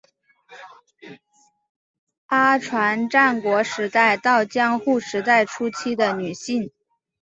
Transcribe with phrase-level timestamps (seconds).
[2.25, 6.71] 阿船战国时代到江户时代初期的女性。